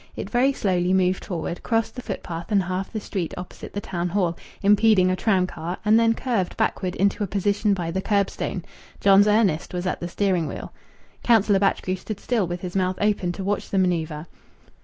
It 0.15 0.31
very 0.31 0.51
slowly 0.51 0.93
moved 0.93 1.23
forward, 1.25 1.61
crossed 1.61 1.93
the 1.95 2.01
footpath 2.01 2.51
and 2.51 2.63
half 2.63 2.91
the 2.91 2.99
street 2.99 3.35
opposite 3.37 3.73
the 3.73 3.79
Town 3.81 4.09
Hall, 4.09 4.35
impeding 4.63 5.11
a 5.11 5.15
tram 5.15 5.45
car, 5.45 5.77
and 5.85 5.99
then 5.99 6.15
curved 6.15 6.57
backward 6.57 6.95
into 6.95 7.23
a 7.23 7.27
position 7.27 7.75
by 7.75 7.91
the 7.91 8.01
kerbstone. 8.01 8.63
John's 8.99 9.27
Ernest 9.27 9.75
was 9.75 9.85
at 9.85 9.99
the 9.99 10.07
steering 10.07 10.47
wheel. 10.47 10.73
Councillor 11.21 11.59
Batchgrew 11.59 11.97
stood 11.97 12.19
still 12.19 12.47
with 12.47 12.61
his 12.61 12.75
mouth 12.75 12.97
open 12.99 13.31
to 13.33 13.43
watch 13.43 13.69
the 13.69 13.77
manoeuvre. 13.77 14.25